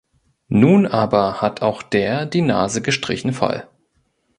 Nun 0.49 0.87
aber 0.87 1.43
hat 1.43 1.61
auch 1.61 1.83
der 1.83 2.25
die 2.25 2.41
Nase 2.41 2.81
gestrichen 2.81 3.33
voll. 3.33 3.67